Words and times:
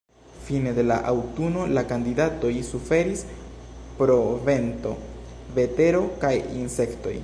Fine 0.45 0.71
de 0.77 0.85
la 0.91 0.95
aŭtuno 1.11 1.65
la 1.77 1.83
kandidatoj 1.91 2.51
suferis 2.71 3.23
pro 4.01 4.19
vento, 4.51 4.97
vetero 5.61 6.07
kaj 6.25 6.37
insektoj. 6.63 7.17